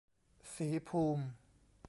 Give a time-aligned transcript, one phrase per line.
[0.53, 1.25] ศรีภูมิ